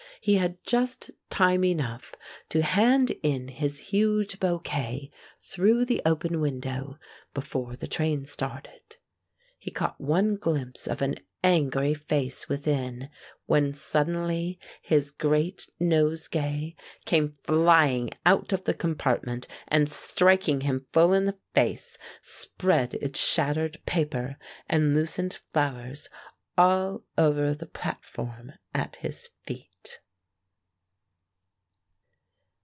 [0.23, 2.13] He had just time enough
[2.49, 5.09] to hand in his huge bouquet
[5.41, 6.99] through the open window
[7.33, 8.97] before the train started.
[9.57, 13.09] He caught one glimpse of an angry face within,
[13.47, 16.75] when suddenly his great nosegay
[17.05, 23.17] came flying out of the compartment, and striking him full in the face, spread its
[23.19, 24.37] shattered paper
[24.69, 26.09] and loosened flowers
[26.59, 29.67] all over the platform at his feet.